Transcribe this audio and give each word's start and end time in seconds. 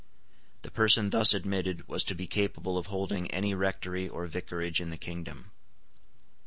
The 0.63 0.71
person 0.71 1.11
thus 1.11 1.31
admitted 1.35 1.87
was 1.87 2.03
to 2.05 2.15
be 2.15 2.25
capable 2.25 2.75
of 2.75 2.87
holding 2.87 3.29
any 3.29 3.53
rectory 3.53 4.09
or 4.09 4.25
vicarage 4.25 4.81
in 4.81 4.89
the 4.89 4.97
kingdom. 4.97 5.51